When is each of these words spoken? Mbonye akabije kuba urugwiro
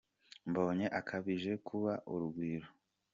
Mbonye 0.49 0.85
akabije 0.99 1.51
kuba 1.67 1.91
urugwiro 2.13 2.67